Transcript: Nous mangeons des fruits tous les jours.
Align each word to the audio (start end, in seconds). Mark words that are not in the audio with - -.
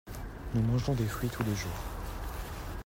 Nous 0.55 0.63
mangeons 0.63 0.95
des 0.95 1.05
fruits 1.05 1.29
tous 1.29 1.43
les 1.43 1.53
jours. 1.53 1.83